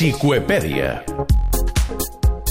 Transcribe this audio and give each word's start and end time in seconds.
Xicoepèdia. 0.00 1.02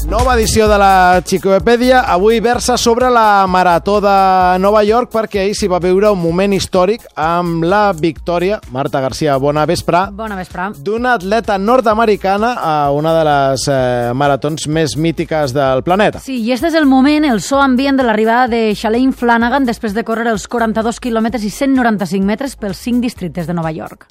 Nova 0.05 0.35
edició 0.35 0.67
de 0.69 0.75
la 0.77 1.17
Xicoepèdia. 1.25 2.03
Avui 2.13 2.37
versa 2.45 2.75
sobre 2.77 3.09
la 3.09 3.47
Marató 3.49 3.95
de 4.05 4.59
Nova 4.61 4.83
York 4.85 5.09
perquè 5.09 5.47
ahir 5.47 5.55
s'hi 5.57 5.65
va 5.65 5.79
viure 5.81 6.11
un 6.13 6.21
moment 6.21 6.53
històric 6.53 7.07
amb 7.17 7.65
la 7.65 7.87
victòria, 7.97 8.59
Marta 8.69 9.01
Garcia, 9.01 9.39
bona 9.41 9.65
vespre, 9.65 10.03
Bona 10.13 10.37
vespre. 10.37 10.67
d'una 10.77 11.15
atleta 11.17 11.57
nord-americana 11.57 12.53
a 12.53 12.91
una 12.93 13.15
de 13.17 13.25
les 13.31 13.65
eh, 13.65 14.13
maratons 14.13 14.67
més 14.67 14.93
mítiques 14.95 15.49
del 15.51 15.81
planeta. 15.81 16.21
Sí, 16.21 16.43
i 16.45 16.53
este 16.53 16.69
és 16.69 16.77
el 16.77 16.85
moment, 16.85 17.25
el 17.25 17.41
so 17.41 17.57
ambient 17.57 17.97
de 17.97 18.05
l'arribada 18.05 18.45
de 18.47 18.75
Shalane 18.75 19.11
Flanagan 19.11 19.65
després 19.65 19.97
de 19.97 20.05
córrer 20.05 20.29
els 20.29 20.45
42 20.45 21.01
quilòmetres 21.01 21.49
i 21.49 21.49
195 21.49 22.29
metres 22.29 22.55
pels 22.55 22.77
5 22.77 23.01
districtes 23.01 23.49
de 23.49 23.57
Nova 23.57 23.73
York. 23.73 24.05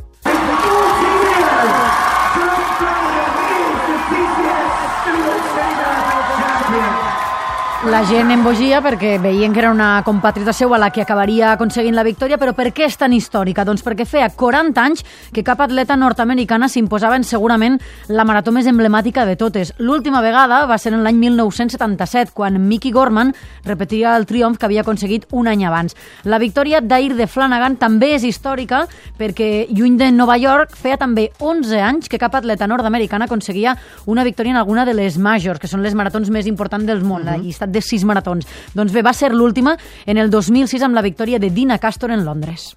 La 7.88 8.02
gent 8.04 8.28
embogia 8.28 8.82
perquè 8.84 9.14
veien 9.16 9.54
que 9.54 9.62
era 9.62 9.70
una 9.72 10.02
compatriota 10.04 10.52
seva 10.52 10.76
la 10.76 10.90
que 10.92 11.00
acabaria 11.00 11.54
aconseguint 11.54 11.94
la 11.96 12.02
victòria, 12.04 12.36
però 12.36 12.52
per 12.52 12.66
què 12.76 12.84
és 12.84 12.98
tan 13.00 13.14
històrica? 13.16 13.64
Doncs 13.64 13.80
perquè 13.80 14.04
feia 14.04 14.26
40 14.28 14.82
anys 14.82 15.04
que 15.32 15.40
cap 15.42 15.62
atleta 15.64 15.96
nord-americana 15.96 16.68
s'imposava 16.68 17.16
en 17.16 17.24
segurament 17.24 17.78
la 18.12 18.26
marató 18.28 18.52
més 18.52 18.68
emblemàtica 18.68 19.24
de 19.24 19.38
totes. 19.40 19.72
L'última 19.80 20.20
vegada 20.20 20.58
va 20.68 20.76
ser 20.76 20.92
en 20.92 21.00
l'any 21.00 21.16
1977, 21.16 22.34
quan 22.36 22.58
Mickey 22.60 22.92
Gorman 22.92 23.32
repetia 23.64 24.12
el 24.20 24.28
triomf 24.28 24.60
que 24.60 24.68
havia 24.68 24.84
aconseguit 24.84 25.24
un 25.32 25.48
any 25.48 25.64
abans. 25.64 25.96
La 26.28 26.38
victòria 26.38 26.82
d'ahir 26.84 27.16
de 27.16 27.26
Flanagan 27.26 27.78
també 27.80 28.12
és 28.18 28.28
històrica 28.28 28.82
perquè 29.16 29.64
lluny 29.72 29.96
de 29.96 30.10
Nova 30.12 30.36
York 30.36 30.76
feia 30.76 31.00
també 31.00 31.30
11 31.40 31.80
anys 31.80 32.12
que 32.12 32.20
cap 32.20 32.36
atleta 32.36 32.68
nord-americana 32.68 33.30
aconseguia 33.32 33.78
una 34.04 34.28
victòria 34.28 34.52
en 34.52 34.60
alguna 34.60 34.84
de 34.84 34.92
les 34.92 35.16
majors, 35.16 35.58
que 35.58 35.72
són 35.72 35.80
les 35.82 35.96
maratons 35.96 36.28
més 36.28 36.44
importants 36.46 36.84
del 36.84 37.00
món, 37.00 37.24
la 37.24 37.40
llista 37.40 37.64
de 37.64 37.77
sis 37.84 38.04
maratons. 38.04 38.46
Doncs 38.74 38.92
bé, 38.92 39.02
va 39.02 39.14
ser 39.14 39.32
l'última 39.34 39.76
en 40.06 40.18
el 40.18 40.30
2006 40.30 40.82
amb 40.82 40.94
la 40.94 41.02
victòria 41.02 41.38
de 41.38 41.50
Dina 41.50 41.78
Castor 41.78 42.12
en 42.12 42.24
Londres. 42.24 42.74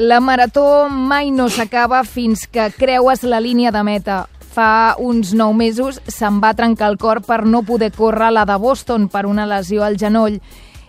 La 0.00 0.20
marató 0.20 0.88
mai 0.88 1.28
no 1.30 1.50
s'acaba 1.50 2.04
fins 2.08 2.46
que 2.48 2.70
creues 2.72 3.20
la 3.22 3.40
línia 3.40 3.72
de 3.74 3.82
meta. 3.84 4.22
Fa 4.54 4.96
uns 4.96 5.34
nou 5.36 5.52
mesos 5.52 5.98
se'm 6.08 6.38
va 6.40 6.54
trencar 6.56 6.88
el 6.88 6.96
cor 6.96 7.20
per 7.26 7.42
no 7.44 7.60
poder 7.66 7.90
córrer 7.92 8.30
la 8.32 8.46
de 8.48 8.56
Boston 8.56 9.10
per 9.12 9.26
una 9.26 9.44
lesió 9.50 9.84
al 9.84 9.98
genoll. 10.00 10.40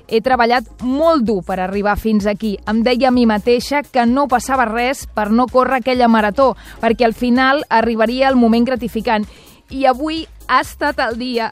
He 0.07 0.21
treballat 0.23 0.69
molt 0.83 1.25
dur 1.27 1.41
per 1.43 1.59
arribar 1.59 1.97
fins 1.99 2.25
aquí. 2.27 2.57
Em 2.67 2.81
deia 2.87 3.09
a 3.09 3.11
mi 3.11 3.25
mateixa 3.25 3.83
que 3.83 4.05
no 4.05 4.29
passava 4.31 4.69
res 4.69 5.05
per 5.07 5.29
no 5.31 5.47
córrer 5.47 5.81
aquella 5.81 6.07
marató, 6.07 6.55
perquè 6.79 7.03
al 7.03 7.13
final 7.13 7.65
arribaria 7.69 8.29
el 8.29 8.39
moment 8.39 8.67
gratificant. 8.67 9.27
I 9.71 9.85
avui 9.87 10.25
ha 10.47 10.61
estat 10.61 10.99
el 10.99 11.17
dia. 11.19 11.51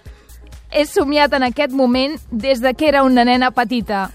He 0.70 0.86
somiat 0.86 1.34
en 1.34 1.48
aquest 1.48 1.74
moment 1.74 2.20
des 2.30 2.62
de 2.62 2.76
que 2.76 2.90
era 2.92 3.04
una 3.08 3.26
nena 3.26 3.50
petita. 3.52 4.10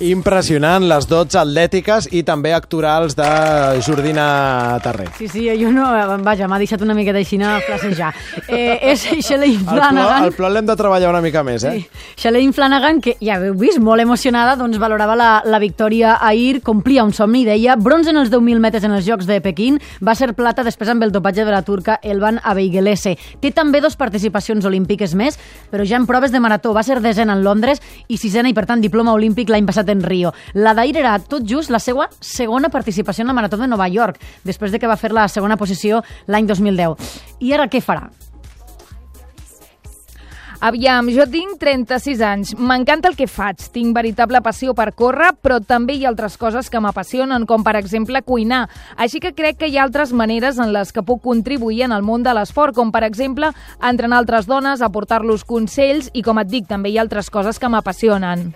Impressionant, 0.00 0.80
les 0.88 1.04
dots 1.04 1.36
atlètiques 1.36 2.06
i 2.16 2.22
també 2.24 2.54
actorals 2.56 3.12
de 3.18 3.26
Jordina 3.84 4.78
Tarré. 4.80 5.10
Sí, 5.18 5.26
sí, 5.28 5.42
jo 5.60 5.68
no... 5.74 5.84
Vaja, 6.24 6.48
m'ha 6.48 6.56
deixat 6.62 6.80
una 6.80 6.94
miqueta 6.96 7.20
així 7.20 7.36
a 7.44 7.58
flasejar. 7.60 8.08
Eh, 8.48 8.78
és 8.94 9.04
plor, 9.04 9.44
Flanagan... 9.68 10.24
el 10.24 10.32
plor 10.32 10.54
l'hem 10.54 10.64
de 10.66 10.76
treballar 10.80 11.10
una 11.12 11.20
mica 11.20 11.42
més, 11.44 11.66
eh? 11.68 11.74
Sí. 11.76 12.00
Shalane 12.22 12.54
Flanagan, 12.56 13.02
que 13.04 13.14
ja 13.20 13.36
heu 13.44 13.52
vist, 13.60 13.76
molt 13.84 14.00
emocionada, 14.00 14.56
doncs 14.56 14.80
valorava 14.80 15.18
la, 15.20 15.28
la 15.44 15.60
victòria 15.60 16.16
ahir, 16.24 16.62
complia 16.64 17.04
un 17.04 17.12
somni, 17.12 17.44
deia, 17.44 17.76
bronze 17.76 18.14
en 18.14 18.22
els 18.22 18.32
10.000 18.32 18.64
metres 18.64 18.88
en 18.88 18.96
els 18.96 19.04
Jocs 19.04 19.28
de 19.28 19.40
Pequín, 19.44 19.76
va 20.00 20.16
ser 20.16 20.32
plata 20.38 20.64
després 20.64 20.88
amb 20.94 21.04
el 21.04 21.12
dopatge 21.12 21.44
de 21.44 21.52
la 21.52 21.60
turca 21.66 21.98
Elvan 22.02 22.40
Abeigelese. 22.42 23.16
Té 23.44 23.52
també 23.52 23.84
dos 23.84 24.00
participacions 24.00 24.64
olímpiques 24.64 25.12
més, 25.12 25.36
però 25.68 25.84
ja 25.84 26.00
en 26.00 26.08
proves 26.08 26.32
de 26.32 26.40
marató 26.40 26.72
va 26.72 26.86
ser 26.88 27.02
desena 27.04 27.36
en 27.36 27.44
Londres 27.44 27.84
i 28.08 28.16
sisena 28.16 28.48
i, 28.48 28.56
per 28.56 28.64
tant, 28.64 28.80
diploma 28.80 29.12
olímpic 29.12 29.52
l'any 29.52 29.68
passat 29.68 29.89
en 29.90 30.02
Rio. 30.02 30.32
La 30.54 30.74
d'ahir 30.74 30.96
era 30.96 31.18
tot 31.18 31.44
just 31.46 31.70
la 31.70 31.82
seva 31.82 32.08
segona 32.20 32.70
participació 32.70 33.22
en 33.22 33.32
la 33.32 33.36
marató 33.36 33.60
de 33.60 33.68
Nova 33.68 33.88
York, 33.88 34.20
després 34.44 34.72
de 34.72 34.80
que 34.80 34.90
va 34.90 34.98
fer 35.00 35.12
la 35.12 35.28
segona 35.28 35.58
posició 35.60 36.02
l'any 36.26 36.48
2010. 36.48 37.14
I 37.40 37.54
ara 37.54 37.68
què 37.70 37.82
farà? 37.84 38.08
Aviam, 40.60 41.06
jo 41.08 41.24
tinc 41.32 41.54
36 41.56 42.20
anys, 42.20 42.50
m'encanta 42.52 43.08
el 43.08 43.14
que 43.16 43.24
faig, 43.24 43.62
tinc 43.72 43.94
veritable 43.96 44.42
passió 44.44 44.74
per 44.76 44.90
córrer, 44.92 45.30
però 45.40 45.56
també 45.64 45.96
hi 45.96 46.04
ha 46.04 46.10
altres 46.10 46.36
coses 46.36 46.68
que 46.68 46.82
m'apassionen, 46.84 47.46
com 47.48 47.64
per 47.64 47.78
exemple 47.80 48.20
cuinar. 48.28 48.66
Així 49.00 49.24
que 49.24 49.32
crec 49.32 49.56
que 49.62 49.72
hi 49.72 49.78
ha 49.78 49.86
altres 49.88 50.12
maneres 50.12 50.60
en 50.60 50.74
les 50.76 50.92
que 50.92 51.00
puc 51.00 51.24
contribuir 51.24 51.86
en 51.88 51.96
el 51.96 52.04
món 52.04 52.28
de 52.28 52.36
l'esport, 52.36 52.76
com 52.76 52.92
per 52.92 53.06
exemple 53.08 53.54
entrenar 53.80 54.20
altres 54.20 54.44
dones, 54.44 54.84
aportar-los 54.84 55.48
consells 55.48 56.12
i, 56.12 56.20
com 56.20 56.44
et 56.44 56.52
dic, 56.52 56.68
també 56.68 56.92
hi 56.92 57.00
ha 57.00 57.06
altres 57.08 57.32
coses 57.32 57.56
que 57.56 57.72
m'apassionen. 57.72 58.50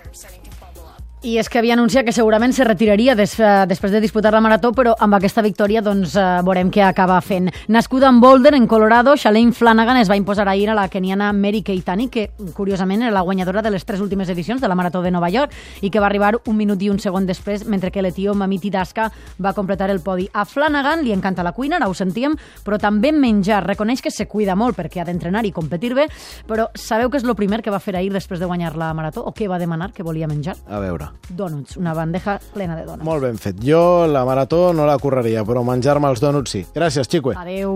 I 1.25 1.39
és 1.41 1.47
que 1.49 1.57
havia 1.57 1.73
anunciat 1.73 2.05
que 2.05 2.13
segurament 2.13 2.51
se 2.53 2.63
retiraria 2.67 3.15
des, 3.17 3.31
eh, 3.39 3.65
després 3.65 3.91
de 3.91 3.99
disputar 3.99 4.31
la 4.31 4.41
marató, 4.45 4.71
però 4.71 4.93
amb 4.99 5.15
aquesta 5.15 5.41
victòria 5.41 5.81
doncs, 5.81 6.15
eh, 6.15 6.41
veurem 6.45 6.69
què 6.69 6.83
acaba 6.85 7.19
fent. 7.19 7.49
Nascuda 7.67 8.09
en 8.09 8.19
Boulder, 8.21 8.53
en 8.53 8.67
Colorado, 8.67 9.15
Shalane 9.15 9.51
Flanagan 9.51 9.97
es 9.97 10.07
va 10.07 10.15
imposar 10.15 10.47
ahir 10.47 10.69
a 10.69 10.75
la 10.75 10.87
keniana 10.87 11.33
Mary 11.33 11.63
Keitani, 11.63 12.09
que 12.09 12.29
curiosament 12.53 13.01
era 13.01 13.11
la 13.11 13.21
guanyadora 13.21 13.63
de 13.63 13.71
les 13.71 13.83
tres 13.85 14.01
últimes 14.01 14.29
edicions 14.29 14.61
de 14.61 14.67
la 14.67 14.75
marató 14.75 15.01
de 15.01 15.09
Nova 15.09 15.31
York 15.31 15.51
i 15.81 15.89
que 15.89 15.99
va 15.99 16.05
arribar 16.05 16.35
un 16.45 16.57
minut 16.57 16.79
i 16.83 16.91
un 16.91 16.99
segon 16.99 17.25
després, 17.25 17.65
mentre 17.65 17.89
que 17.89 18.03
l'etió 18.03 18.35
Mamiti 18.35 18.69
Daska 18.69 19.11
va 19.43 19.53
completar 19.53 19.89
el 19.89 20.01
podi. 20.01 20.29
A 20.31 20.45
Flanagan 20.45 21.03
li 21.03 21.11
encanta 21.11 21.41
la 21.41 21.53
cuina, 21.53 21.77
ara 21.77 21.89
ho 21.89 21.93
sentíem, 21.95 22.35
però 22.63 22.77
també 22.77 23.11
menjar. 23.11 23.65
Reconeix 23.65 24.03
que 24.03 24.11
se 24.11 24.27
cuida 24.27 24.55
molt 24.55 24.77
perquè 24.77 25.01
ha 25.01 25.05
d'entrenar 25.05 25.43
i 25.43 25.51
competir 25.51 25.95
bé, 25.95 26.05
però 26.45 26.69
sabeu 26.75 27.09
què 27.09 27.17
és 27.17 27.23
el 27.23 27.33
primer 27.33 27.63
que 27.63 27.71
va 27.71 27.79
fer 27.79 27.95
ahir 27.95 28.13
després 28.13 28.39
de 28.39 28.45
guanyar 28.45 28.75
la 28.77 28.93
marató? 28.93 29.25
O 29.25 29.33
què 29.33 29.49
va 29.49 29.57
demanar 29.57 29.91
que 29.91 30.03
volia 30.03 30.27
menjar? 30.27 30.57
A 30.69 30.77
veure. 30.77 31.14
Donuts, 31.29 31.77
una 31.81 31.93
bandeja 31.97 32.37
plena 32.53 32.75
de 32.77 32.85
donuts. 32.85 33.05
Molt 33.07 33.25
ben 33.25 33.37
fet. 33.41 33.57
Jo 33.65 34.05
la 34.07 34.25
marató 34.27 34.73
no 34.73 34.85
la 34.85 34.97
correria, 35.01 35.43
però 35.47 35.63
menjar-me 35.65 36.11
els 36.11 36.21
dònuts 36.23 36.51
sí. 36.51 36.65
Gràcies, 36.75 37.09
Xicue. 37.09 37.33
Adeu. 37.39 37.73